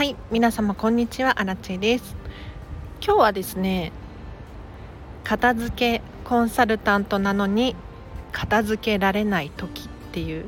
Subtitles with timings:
[0.00, 2.16] はい皆様こんにちはアラチェです。
[3.04, 3.92] 今日はですね
[5.24, 7.76] 片付けコンサルタントなのに
[8.32, 10.46] 片付けられない時っていう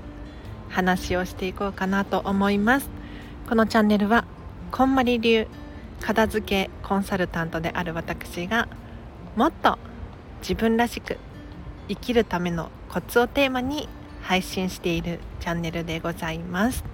[0.71, 2.89] 話をしていこうかなと思います。
[3.47, 4.25] このチャンネルは
[4.71, 5.47] こんまり流
[6.01, 8.69] 片付けコンサルタントである私が
[9.37, 9.79] もっと
[10.41, 11.19] 自分らしく
[11.91, 13.87] 生きるためのコツをテーマに
[14.23, 16.92] 配信しているチャンネルでございます。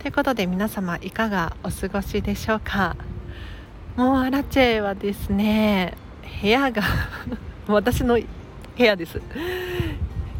[0.00, 2.96] ということで皆様いかがお過ごしでしょうか？
[3.96, 5.94] もうアラチェはですね
[6.40, 6.82] 部屋が
[7.68, 8.24] 私の部
[8.82, 9.20] 屋です。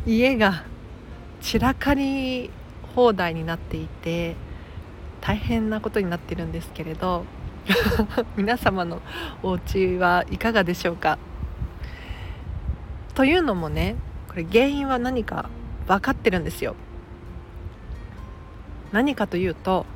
[0.06, 0.64] 家が
[1.42, 2.50] 散らかり
[2.94, 4.34] 放題になっていて
[5.20, 7.26] 大変なことになってるんですけれど
[8.36, 9.02] 皆様の
[9.42, 11.18] お家はいかがでしょうか？
[13.14, 13.96] というのもね
[14.28, 15.50] これ原因は何か
[15.86, 16.74] 分かってるんですよ。
[18.92, 19.86] 何かというと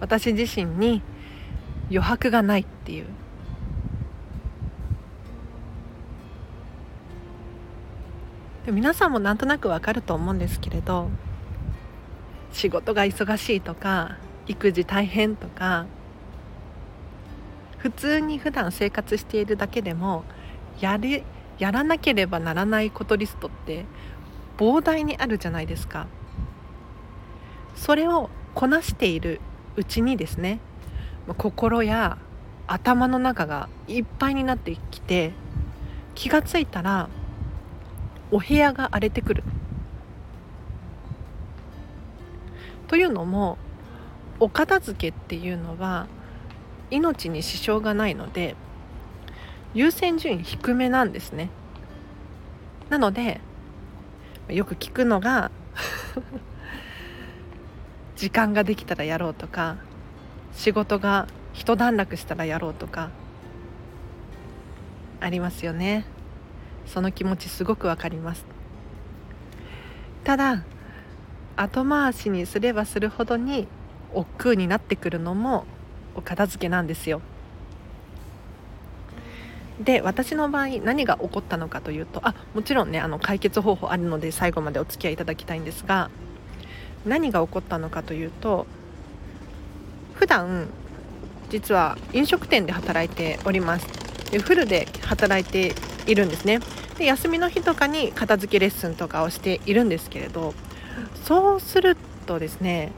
[0.00, 1.02] 私自身に
[1.90, 3.06] 余白がないっていう。
[8.66, 11.08] で皆さんもなんとなくわかると思うんですけれど
[12.52, 15.86] 仕事が忙しいとか育児大変とか
[17.78, 20.24] 普通に普段生活しているだけでも
[20.78, 21.24] やれ
[21.58, 23.86] やらなければならないことリストって
[24.58, 26.06] 膨大にあるじゃないですか。
[27.74, 29.40] それをこなしている
[29.76, 30.60] うちにですね
[31.38, 32.18] 心や
[32.66, 35.32] 頭の中がいっぱいになってきて
[36.14, 37.08] 気がついたら
[38.30, 39.42] お部屋が荒れてくる。
[42.86, 43.56] というのも
[44.40, 46.06] お片付けっていうのは
[46.90, 48.56] 命に支障がないので
[49.74, 51.50] 優先順位低めなんですね。
[52.88, 53.40] なので
[54.50, 55.50] よく聞くのが
[58.16, 59.76] 時間ができたらやろうとか
[60.52, 63.10] 仕事が一段落したらやろうとか
[65.20, 66.06] ありますよね。
[66.86, 68.44] その気持ちすごくわかります。
[70.24, 70.64] ただ
[71.56, 73.68] 後回しにすればするほどに
[74.14, 75.66] 億劫になってくるのも
[76.14, 77.20] お片付けなんですよ。
[79.80, 86.10] で私の場合何が起こったのかというとあもちろんねあの解決方法あるので最後までお付き合いいただきたいんですが
[87.06, 88.66] 何が起こったのかというと
[90.14, 90.68] 普段
[91.48, 93.86] 実は飲食店で働いております。
[94.30, 95.74] でフルで働いて
[96.06, 96.60] いるんですね。
[96.98, 100.54] で休みの日とかに片付けレッスンとかをしているんですけれど
[101.24, 102.92] そうするとですね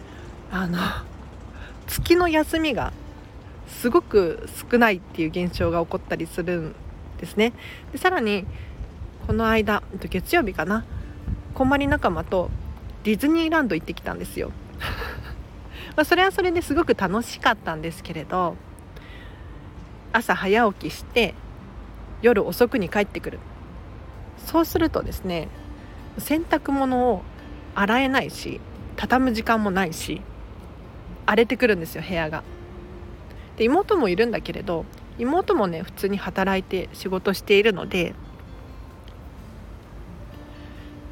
[0.50, 0.78] あの
[1.86, 2.92] 月の休みが
[3.80, 6.74] すごく少ないっていう現象が起こったりするん
[7.18, 7.52] ですね。
[7.92, 8.46] でさらに
[9.26, 10.84] この間月曜日かな。
[11.54, 12.50] こんまり仲間と
[13.04, 14.50] ディズニーランド行ってきたんですよ。
[15.96, 18.56] まあそれはそれですごく楽しかったんですけれど
[20.12, 21.34] 朝早起きして
[22.20, 23.38] 夜遅くに帰ってくる。
[24.46, 25.48] そうするとですね
[26.18, 27.22] 洗濯物を
[27.74, 28.60] 洗えないし
[28.96, 30.20] 畳む時間もないし
[31.26, 32.42] 荒れてくるんですよ部屋が。
[33.62, 34.84] で妹もいるんだけれど
[35.18, 38.12] 妹もね普通に働いて仕事しているので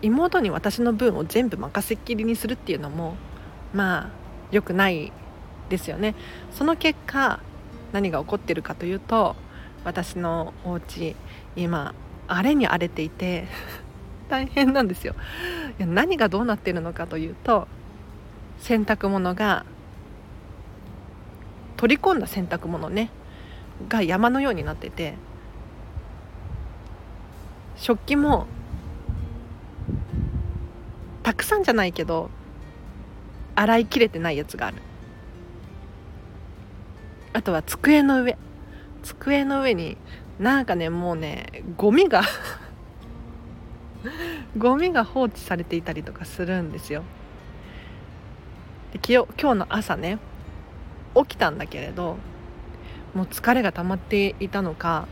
[0.03, 3.15] 妹に私の分を全部任せっきりにするっていうのも
[3.73, 4.11] まあ
[4.51, 5.13] 良くない
[5.69, 6.17] ですよね。
[6.51, 7.39] その結果
[7.93, 9.37] 何が起こってるかというと
[9.85, 11.15] 私のお家
[11.55, 11.95] 今
[12.27, 13.47] 荒れに荒れていて
[14.29, 15.15] 大変なんですよ。
[15.79, 17.69] いや何がどうなってるのかというと
[18.59, 19.65] 洗濯物が
[21.81, 23.09] 取り込んだ洗濯物ね
[23.89, 25.15] が山のようになってて
[27.77, 28.47] 食器も
[31.23, 32.29] たくさんじゃないけど
[33.55, 34.77] 洗いきれてないやつがある。
[37.33, 38.37] あとは机の上。
[39.03, 39.97] 机の上に
[40.39, 42.23] なんかねもうねゴミが
[44.59, 47.05] ゴミが放置されていたりとかするんですよ。
[48.93, 50.19] で今日の朝ね
[51.15, 52.17] 起きたんだけれど
[53.15, 55.09] もう疲れが溜まっていたのか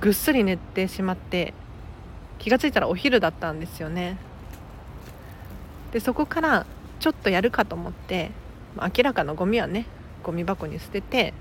[0.00, 1.54] ぐっすり寝てしまって
[2.38, 4.16] 気が付いたらお昼だったんですよね。
[5.92, 6.66] でそこから
[7.00, 8.30] ちょっとやるかと思って
[8.76, 9.86] 明らかなゴミはね
[10.22, 11.34] ゴミ箱に捨てて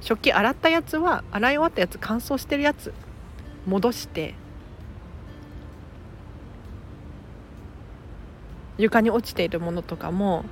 [0.00, 2.94] 食器洗ったやつは洗い終わったやつ乾燥してるやつ
[3.66, 4.34] 戻して
[8.78, 10.44] 床に落ちているものとかも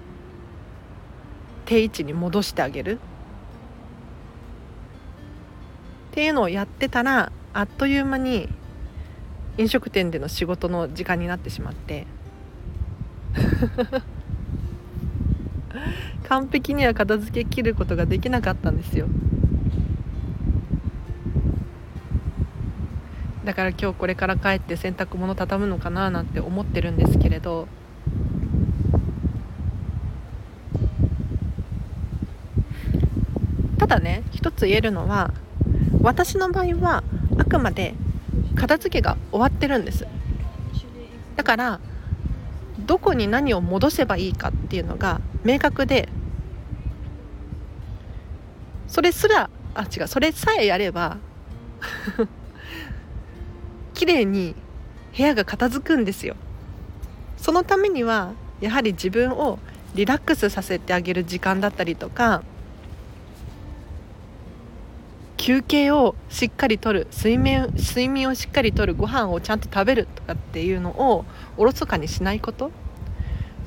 [1.68, 2.98] 定位置に戻してあげる。
[6.10, 8.48] っていうのをやってたらあっという間に
[9.58, 12.06] 飲食店での仕事の時間になってしまって。
[16.26, 19.06] 完璧には片付け切ることができなかったんですよ。
[23.44, 27.68] だから今日これから帰って洗濯物畳むのかななんて思ってるんですけれど
[33.77, 34.22] ただね。
[34.32, 35.32] 一つ言えるのは
[36.00, 37.02] 私の場合は
[37.38, 37.94] あくまで
[38.54, 40.06] 片付けが終わってるんです。
[41.36, 41.80] だから
[42.78, 46.08] どこに何を戻せばいいかっていうのが明確で
[48.86, 51.18] それすらあ違うそれさえやれば
[53.94, 54.54] 綺麗に
[55.16, 56.36] 部屋が片付くんですよ。
[57.36, 59.58] そのためにはやはり自分を
[59.94, 62.42] リラックスさせてあげる時間だったりとか
[65.48, 71.24] 休憩をしっかりとる睡眠睡眠をしっかりとるご飯をちゃんと食べるとかっていうのを
[71.56, 72.70] おろそかにしないこと。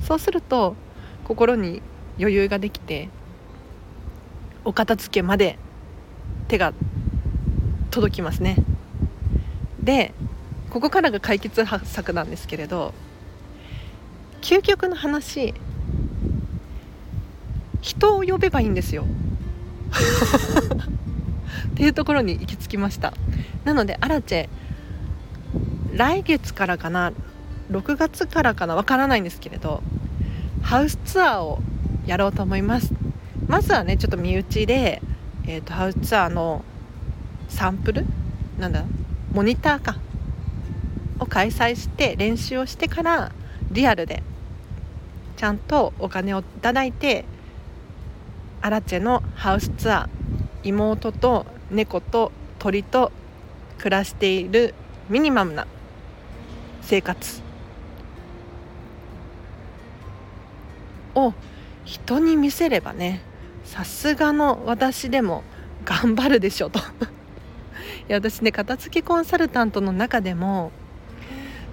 [0.06, 0.76] そうすると
[1.24, 1.82] 心に
[2.20, 3.08] 余裕ができて
[4.64, 5.58] お片付けまで
[6.46, 6.72] 手が
[7.90, 8.54] 届きますね。
[9.82, 10.14] で
[10.70, 12.94] ここからが解決策なんですけれど
[14.40, 15.52] 究極の話
[17.80, 19.04] 人を呼べばいいんですよ。
[21.72, 23.14] っていうところに行き着きました。
[23.64, 24.48] なのでアラチェ
[25.94, 27.12] 来月からかな
[27.70, 29.82] 6月からかなわからないんですけれど
[30.62, 31.60] ハウスツアーを
[32.06, 32.92] やろうと思います。
[33.46, 35.02] まずはねちょっと身内で、
[35.46, 36.64] えーとハウスツアーの
[37.48, 38.06] サンプル
[38.58, 38.84] なんだ
[39.32, 39.96] モニターか
[41.18, 43.32] を開催して練習をしてから
[43.70, 44.22] リアルで
[45.36, 47.24] ちゃんとお金をいただいて
[48.60, 53.10] アラチェのハウスツアー妹と猫と鳥と
[53.78, 54.74] 暮らしている
[55.08, 55.66] ミニマムな
[56.82, 57.42] 生活。
[61.14, 61.34] を
[61.84, 63.20] 人に見せればね
[63.64, 65.42] さすがの私でも
[65.84, 66.78] 頑張るでしょと。
[68.08, 70.70] いや私ね片付けコンサルタントの中でも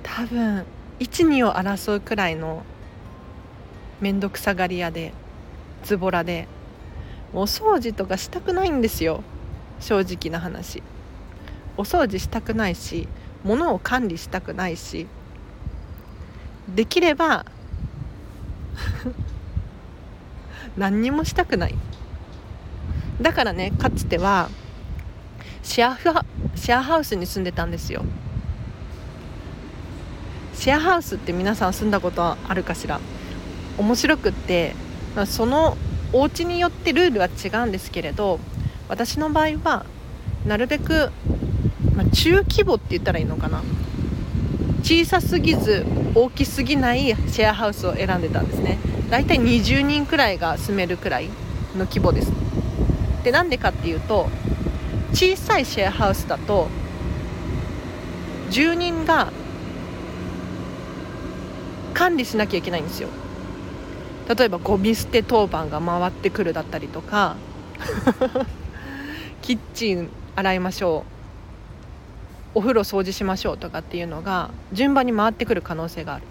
[0.04, 0.66] 多分
[1.00, 2.64] 12を争うくらいの
[4.02, 5.14] 面倒くさがり屋で
[5.84, 6.48] ズボラで
[7.34, 9.24] お掃除とかしたくないんですよ。
[9.80, 10.82] 正直な話。
[11.78, 13.08] お掃除したくないし
[13.44, 15.08] 物を管理したくないし
[16.76, 17.46] できれば
[20.78, 21.76] 何にもしたくない。
[23.22, 24.50] だからねかつては
[25.64, 28.04] シェアシェアハウスに住んでたんですよ。
[30.54, 33.00] シェアハウスって皆さん住んだことあるかしら。
[33.78, 34.76] 面白くって
[35.26, 35.78] その
[36.12, 38.40] お家によってルールは違うんですけれど
[38.90, 39.86] 私の場合は
[40.46, 41.12] なるべく、
[41.96, 43.62] まあ、中規模って言ったらいいのかな。
[44.82, 48.80] 小さすぎず大きすぎないシェアハウスを選んでたんですね。
[49.10, 51.28] だいたい20人くらいが住めるくらい
[51.78, 52.32] の規模です。
[53.24, 54.28] でなんでかっていうと
[55.14, 56.68] 小さいシェアハウスだと
[58.50, 59.32] 住人が
[61.94, 63.10] 管理しなきゃいけないんですよ。
[64.36, 67.36] 例えばゴミ捨て当番が回ってくるだったりとか。
[69.50, 71.06] キッチン洗いましょ
[72.54, 72.60] う。
[72.60, 76.26] お風呂掃除しましょうとかっていうのが順番に回ってくる可能性がある。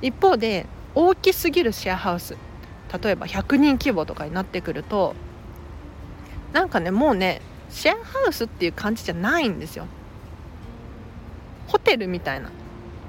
[0.00, 2.36] 一方で大きすぎるシェアハウス
[3.02, 5.16] 例えば100人規模とかになってくると
[6.52, 9.88] なんかねもうねシェアハウスっていう感じじゃないんですよ。
[11.66, 12.52] ホテルみたいな。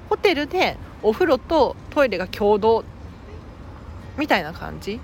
[0.10, 2.84] ホテルでお風呂とトイレが共同
[4.18, 5.00] みたいな感じ。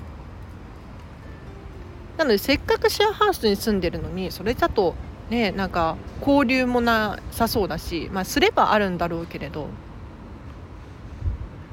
[2.21, 4.93] なのでせっかくシェアハウスに住んでるのにそれだと
[5.31, 9.67] ねなんか交流もなさそうだしまあすればあるんだろうけれど。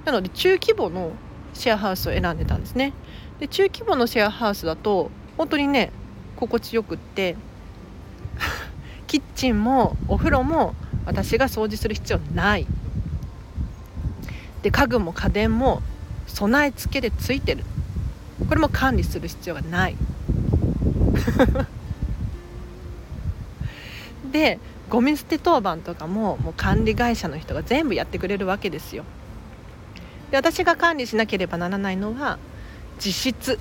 [0.07, 1.13] なので中規模の
[1.53, 2.95] シェアハウスを選んでたんですね。
[3.41, 5.93] で中規模のシェアハウスだと本当にね
[6.37, 7.37] 心地よくって
[9.07, 10.75] キッチンもお風呂も
[11.05, 12.67] 私が掃除する必要ない。
[14.63, 15.83] で家具も家電も
[16.27, 17.65] 備え付けでついてる。
[18.49, 19.97] これも管理する必要がない。
[24.33, 24.59] で
[24.89, 29.05] ゴミ捨て当番とかももう管理会社の人が全部やってくれるわけですよ。
[30.31, 32.39] で私が管理しなければならないのは
[32.99, 33.59] 実質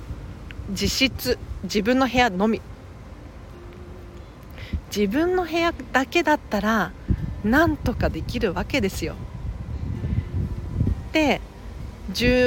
[0.70, 2.60] 実質自分の部屋のみ。
[4.94, 6.92] 自分の部屋だけだったら
[7.44, 9.14] なんとかできるわけですよ。
[11.12, 11.40] で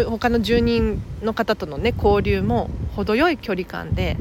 [0.10, 4.18] 他の住人の方とのね交流も程よい距離感で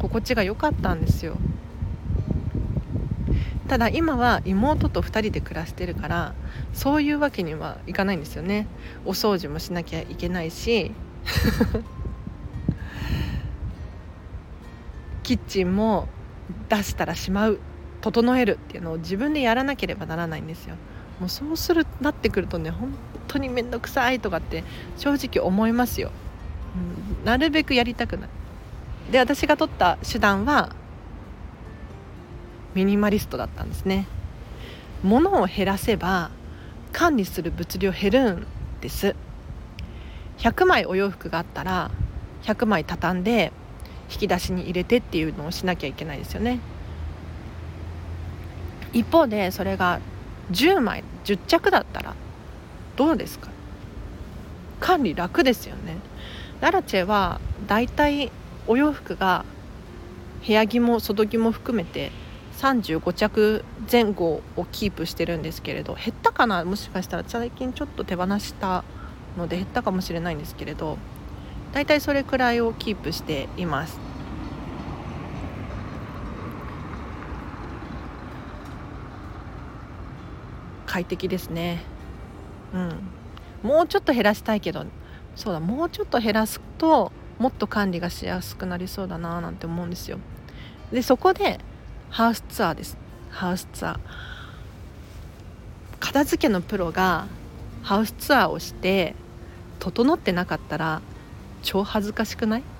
[0.00, 1.36] 心地が良かったんですよ。
[3.68, 6.34] ただ今は妹と2人で暮らしてるから
[6.72, 8.66] そういうわけにはいかないんですよね。
[9.04, 10.90] お掃除もしなきゃいけないし
[15.22, 16.08] キッチンも
[16.68, 17.60] 出したらしまう
[18.00, 20.74] 整えるっていうのを自分でやらなければならないんですよ。
[21.20, 22.92] もうそうするなってくるとね本
[23.28, 24.64] 当に面倒くさいとかって
[24.96, 26.10] 正直思いますよ、
[27.20, 28.30] うん、なるべくやりたくない。
[29.10, 30.70] で私が取った手段は
[32.74, 34.06] ミニマリストだったんですね。
[35.02, 36.30] 物を減らせば
[36.92, 38.46] 管理する物量減るん
[38.80, 39.16] です。
[40.38, 41.90] 100枚お洋服があったら
[42.44, 43.52] 100枚畳んで
[44.12, 46.60] 引き出しに入れてっていうのをしなきゃいけないですよね。
[48.92, 50.00] 一方でそれが
[50.52, 52.14] 10枚10着だったら
[52.96, 53.50] どうですか？
[54.80, 55.96] 管理楽ですよね。
[56.60, 58.30] ララチェはだいたい
[58.66, 59.44] お洋服が
[60.46, 62.12] 部屋着も外着も含めて
[62.58, 66.64] 35着前後をキープしてるんですけれど減ったかな？
[66.64, 68.84] もしかしたら最近ちょっと手放した
[69.36, 70.98] ので減ったかもしれないんですけれど
[71.72, 73.98] だいたいそれくらいをキープしています。
[80.86, 81.82] 快適ですね。
[82.74, 82.90] うん。
[83.62, 84.84] もうちょっと減らしたいけど
[85.36, 90.18] そうだもうちょっと減らすともっと管理がしやすくなりそうだななんて思うんですよ。
[90.92, 91.58] でそこで
[92.10, 92.96] ハウスツアーです。
[93.30, 93.98] ハウスツアー
[96.00, 97.26] 片付けのプロが
[97.82, 99.14] ハウスツアーをして
[99.78, 101.00] 整ってなかったら
[101.62, 102.62] 超恥ずかしくない？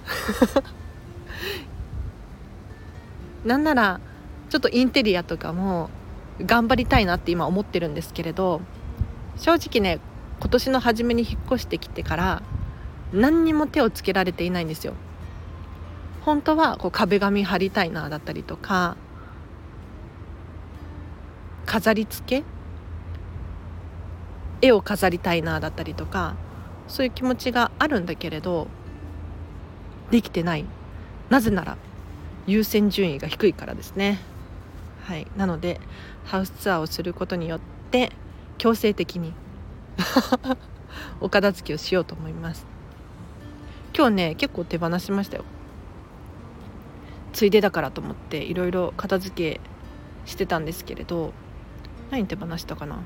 [3.47, 4.01] なんなら
[4.51, 5.89] ちょっとインテリアとかも
[6.45, 8.61] 頑張りたいなって今思ってるんですけれど
[9.39, 10.01] 正直ね
[10.41, 12.43] 今年の初めに引っ越してきてから
[13.13, 14.95] 何にも手をつけられていないんですよ。
[16.23, 18.97] 本当はこう壁紙貼りたいなだったりとか
[21.65, 22.45] 飾り付け
[24.61, 26.37] 絵を飾りたいなだったりとか
[26.89, 28.69] そういう気持ちがあるんだけれど
[30.11, 30.65] できてない。
[31.31, 31.79] なぜなら
[32.47, 34.19] 優先順位が低いからですね。
[35.05, 35.27] はい。
[35.37, 35.81] なので
[36.25, 38.13] ハウスツアーをすることによって
[38.59, 39.33] 強制的に
[41.21, 42.67] お片付けをしようと思います。
[44.01, 45.45] 今日ね結構手放しましたよ。
[47.35, 49.61] ついでだからと思っていろいろ片付け
[50.25, 51.35] してたんですけれど
[52.11, 53.03] 何手放したかな？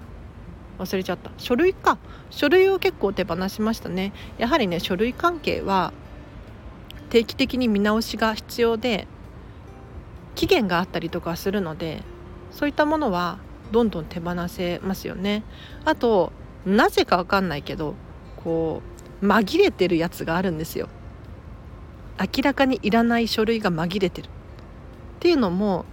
[0.79, 1.33] 忘れちゃった。
[1.37, 1.99] 書類か。
[2.31, 4.13] 書類を結構手放しましたね。
[4.39, 5.93] やはりね書類関係は
[7.11, 9.09] 定期的に見直しが必要で
[10.37, 12.05] 期限があったりとかするので
[12.53, 13.39] そういったものは
[13.73, 15.43] どんどん手放せますよね。
[15.85, 16.31] あと
[16.65, 17.97] なぜかわかんないけど
[18.37, 18.94] こう
[19.25, 20.89] 紛れてるやつがあるんですよ。
[22.21, 24.27] 明らかにいらない書類が紛れてる。
[24.27, 24.29] っ
[25.21, 25.85] ていうのも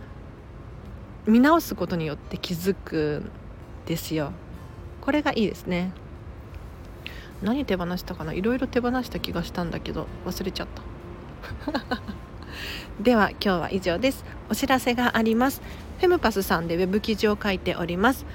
[1.26, 4.34] 見直すことによって気づくんですよ。
[5.00, 5.94] これがいいですね。
[7.42, 8.34] 何手放したかな？
[8.34, 10.82] いろいろ手放した気がしたんだけど忘れちゃった。
[13.02, 14.26] では今日は以上です。
[14.50, 15.62] お知らせがあります。
[16.00, 18.26] フェムパスさんでウェブ記事を書いております。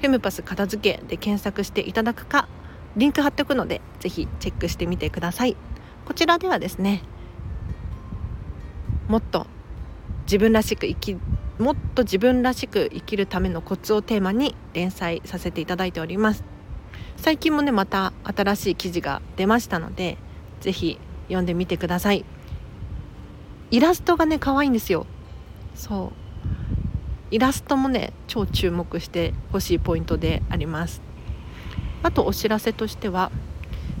[0.00, 2.48] フェムパス片付けで検索していただくか
[2.96, 5.56] リンク貼っておくのでぜひチェックしてみてください。
[6.04, 7.02] こちらではですね
[9.08, 9.46] もっと
[10.24, 11.16] 自分らしく生き
[11.58, 16.44] もっと自分らしく生きるためのコツをテーマに連載させていただいております。
[17.16, 20.18] 最近もねまた新しい記事が出ましたので
[20.60, 20.98] ぜひ
[21.28, 22.24] 読んでみてください。
[23.70, 25.06] イラストがね可愛いんですよ。
[25.74, 26.12] そう。
[27.30, 31.02] イラストもね超注目してほしいポイントであります。
[32.04, 33.32] あとお知らせとしては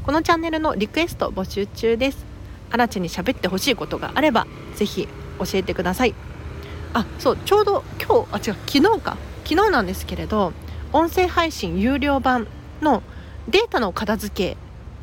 [0.04, 2.24] このチャンネルのリクエスト募集中です。
[2.70, 4.46] アラチに喋ってほしいことがあれば
[4.76, 5.08] ぜひ
[5.38, 6.14] 教えてください。
[6.92, 9.16] あそうちょうど今日あ違う昨日か。
[9.44, 10.52] 昨日なんですけれど
[10.92, 12.46] 音声配信有料版
[12.82, 13.02] の
[13.48, 14.56] データの片付け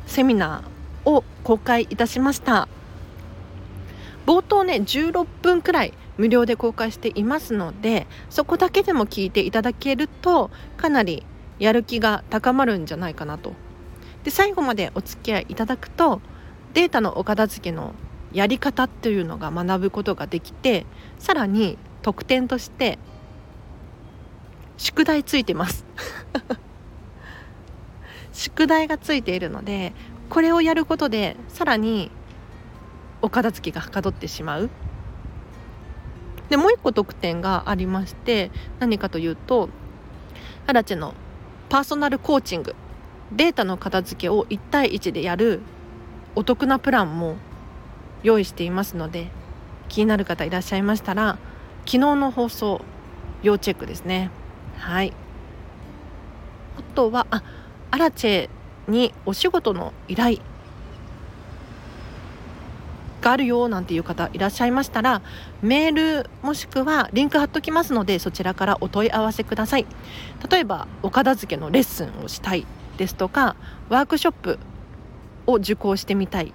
[0.06, 2.68] セミナーを公開いたしました。
[4.26, 11.24] 冒頭ね16分くらい無料で公開していますのでそこだけでも聞いていただけるとかなり
[11.62, 13.52] やる気が高まるんじゃないかなと。
[14.24, 16.20] で最後までお付き合いいただくと
[16.74, 17.94] データのお片付けの
[18.32, 20.86] やり方というのが学ぶことができて
[21.20, 22.98] さらに特典として
[24.76, 25.86] 宿題ついてます。
[28.32, 29.92] 宿題がついているので
[30.30, 32.10] これをやることでさらに
[33.20, 34.68] お片付けがはかどってしまう。
[36.48, 38.50] でもう一個特典がありまして
[38.80, 39.68] 何かというと
[40.66, 41.14] アラチェの
[41.72, 42.74] パーソナルコーチング。
[43.32, 45.62] データの片付けを1対1でやる
[46.34, 47.36] お得なプランも
[48.22, 49.28] 用意していますので
[49.88, 51.38] 気になる方いらっしゃいましたら
[51.86, 52.82] 昨日の放送
[53.42, 54.30] 要チェックですね。
[54.76, 55.14] はい。
[56.76, 57.42] あとはあ
[57.90, 58.50] アラチェ
[58.86, 60.40] にお仕事の依頼
[63.22, 65.22] があるよなんていう方いらっしゃいましたら
[65.62, 69.86] メールもしくはリンク貼っときますのでそちらからお問い合わせください。
[70.50, 72.66] 例えばお片付けのレッスンをしたい
[72.98, 73.56] ですとか
[73.88, 74.58] ワークショップ
[75.46, 76.52] を受講してみたい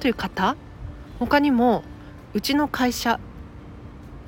[0.00, 0.56] という方
[1.18, 1.84] 他にも
[2.34, 3.20] うちの会社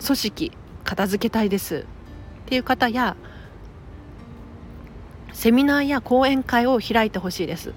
[0.05, 0.52] 組織
[0.85, 1.87] 片付けたいです
[2.45, 3.16] っていう方や
[5.33, 7.75] セミナーや講演会を開いてほしいです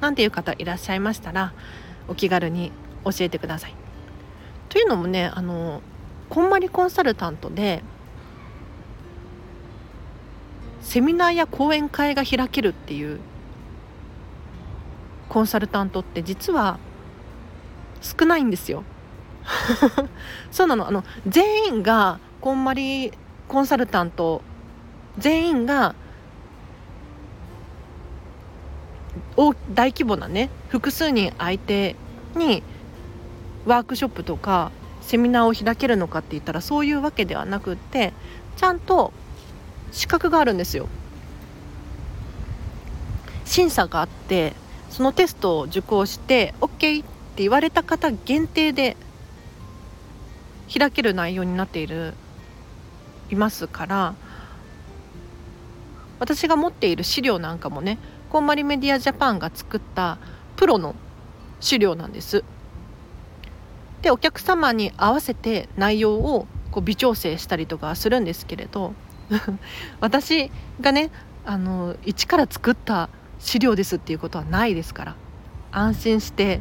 [0.00, 1.52] なんていう方いらっしゃいましたら
[2.08, 2.72] お気軽に
[3.04, 3.74] 教えてください。
[4.68, 5.82] というのもねあの
[6.28, 7.82] こんまりコンサルタントで
[10.80, 13.20] セミナーや講演会が開けるっていう
[15.28, 16.78] コンサルタントって実は
[18.00, 18.84] 少ないんですよ。
[20.50, 23.12] そうなのあの全員がこんまり
[23.48, 24.42] コンサルタント
[25.18, 25.94] 全員が
[29.74, 31.94] 大規模なね複数人相手
[32.34, 32.62] に
[33.66, 34.70] ワークショップとか
[35.02, 38.12] セミナーを開けるのかって言ったらそういうわけではなくって
[38.56, 39.12] ちゃんと
[39.92, 40.88] 資格があるんですよ。
[43.44, 44.54] 審査があって
[44.90, 48.96] そのテストを受講して OK って言われた方限定で
[50.76, 52.14] 開ける内容になっている
[53.30, 54.14] いますから
[56.18, 57.98] 私が持っている資料なんかもね
[58.30, 60.18] こんまりメディアジャパンが作った
[60.56, 60.94] プロの
[61.60, 62.44] 資料なんです。
[64.02, 68.92] でお客様に合わせて内容をこう微調整したりとかするんですけれど
[70.00, 71.10] 私がね
[71.44, 73.08] あの一から作った
[73.38, 75.16] 資料ですっていうことはないですから
[75.72, 76.60] 安心して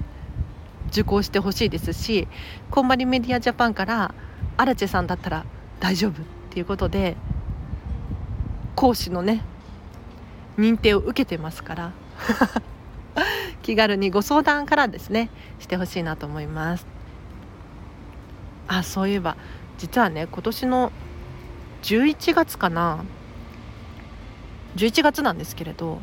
[0.90, 2.28] 受講してほしいですし
[2.72, 4.14] こんまりメディアジャパンから
[4.58, 5.46] アラチェさんだったら
[5.80, 7.18] 大丈夫っていうことで
[8.76, 9.42] 講師のね
[10.58, 11.92] 認定を受けてますから
[13.64, 16.86] 気軽にご相談からですねしてほしいなと思います。
[18.68, 19.38] あそういえば
[19.78, 20.92] 実はね今年の
[21.84, 23.04] 11月かな
[24.76, 26.00] 11月なんですけれど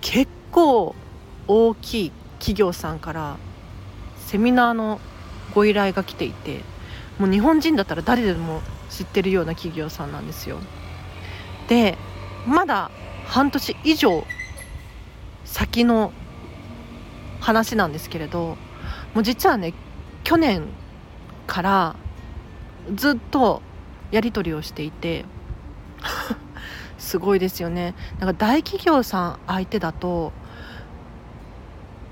[0.00, 0.94] 結構
[1.46, 3.36] 大きい企業さんから
[4.16, 5.00] セミナーの
[5.54, 6.62] ご依頼が来ていて
[7.18, 10.58] もう日本人だったら誰でも知ってるような企業さんなんですよ。
[11.70, 11.96] で
[12.46, 12.90] まだ
[13.26, 14.24] 半年以上
[15.44, 16.12] 先の
[17.40, 18.56] 話なんですけれど
[19.14, 19.72] もう実はね
[20.24, 20.66] 去年
[21.46, 21.96] から
[22.92, 23.62] ずっと
[24.10, 25.24] やり取りをしていて
[26.98, 27.94] すごいですよね。
[28.18, 30.32] なんか大企業さん相手だと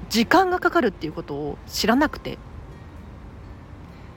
[0.09, 2.39] 時間がかかるっていうことを知らなくて。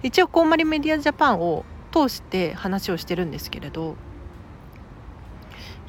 [0.03, 3.95] 一応こんまりメディアジャパンを通して話をしてるんですけれど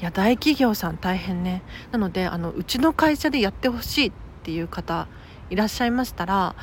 [0.02, 1.62] いや大企業さん大変ね。
[1.92, 4.12] なのであのうちの会社でやってほしいっ
[4.42, 5.06] ていう方
[5.48, 6.56] いらっしゃいましたら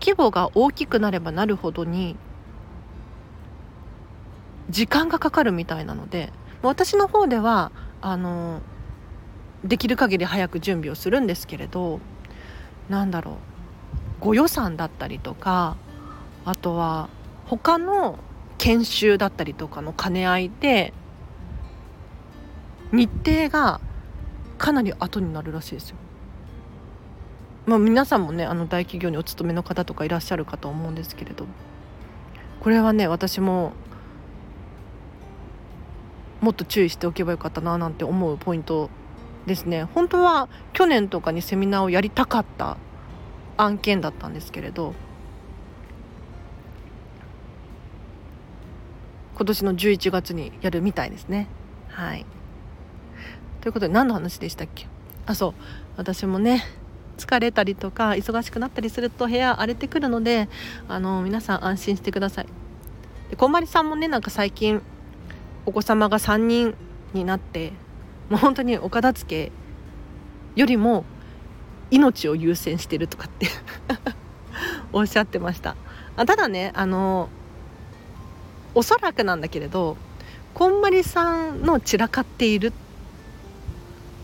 [0.00, 2.16] 規模が大きくなればなるほどに
[4.70, 6.32] 時間がかかるみたいなので
[6.62, 8.62] 私の方ではあの
[9.62, 12.00] できる限り早く準備をするんですけれど
[12.88, 13.34] なんだろう
[14.20, 15.76] ご予算だったりとか
[16.46, 17.10] あとは
[17.44, 18.18] 他の
[18.56, 20.94] 研修だったりとかの兼ね合いで
[22.92, 23.80] 日程が
[24.58, 25.96] かなり後になるらしいですよ。
[27.66, 31.46] まあ、皆さんもねあの大企業にお勤めの方とかいらっしゃるかと思うんですけれど
[32.60, 33.72] これはね私も
[36.40, 38.88] もっと注意しておけばよかったななんて思うポイント
[39.46, 39.84] ですね。
[39.84, 42.76] 本当は去年とかにセミナーをやりたかった
[43.56, 44.94] 案件だったんですけれど。
[49.36, 51.46] 今年の11月にやるみたいですね。
[51.88, 52.24] はい。
[53.66, 54.86] ということで何の話でしたっけ？
[55.26, 55.54] あそう。
[55.96, 56.62] 私もね
[57.18, 60.48] 疲れたりとか忙しくなったりすると部屋荒れてくるので
[60.88, 62.46] あの皆さん安心してください。
[63.28, 64.80] でこんまりさんもねなんか最近
[65.64, 66.76] お子様が3人
[67.12, 67.72] になって
[68.30, 69.52] もう本当にお片付け
[70.54, 71.04] よりも
[71.90, 73.48] 命を優先してるとかって
[74.94, 75.74] おっしゃってました。
[76.16, 77.28] あただねあの
[78.76, 79.96] おそらくなんだけれど
[80.54, 82.72] こんまりさんの散らかっている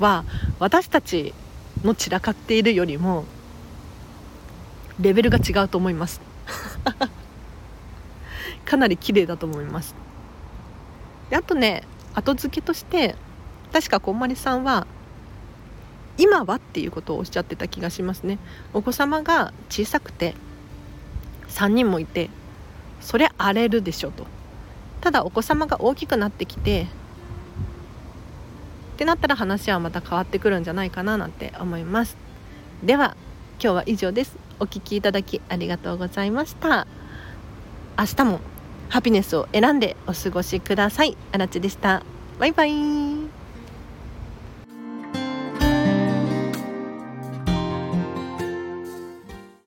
[0.02, 0.24] は
[0.58, 1.32] 私たち
[1.82, 3.24] の散らかっているよりも
[5.00, 6.20] レベルが違うと思います。
[8.66, 9.94] かなり綺麗だと思います。
[11.30, 11.84] であとね
[12.14, 13.16] 後付けとして
[13.72, 14.86] 確かこんまりさんは
[16.18, 18.38] 今はっていうことをおっしゃってた気がしますね。
[18.74, 20.34] お子様が小さくて
[21.48, 22.28] 3人もいて
[23.00, 24.26] そりゃ荒れるでしょと。
[25.00, 26.86] ただお子様が大きくなってきて
[28.92, 32.16] ってなったら話はまた変わってくるんじゃないかななんて思います。
[32.82, 33.16] では
[33.62, 34.36] 今日は以上です。
[34.60, 36.86] お聴きいただきありがとうございました。
[37.98, 38.40] 明日も
[38.88, 41.16] ハピネスを選んでお過ごしください。
[41.32, 42.02] あらちでした。
[42.38, 43.41] バイバイ。